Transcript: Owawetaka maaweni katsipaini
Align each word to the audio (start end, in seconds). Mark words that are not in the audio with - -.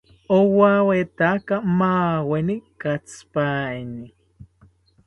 Owawetaka 0.37 1.55
maaweni 1.79 2.55
katsipaini 2.81 4.07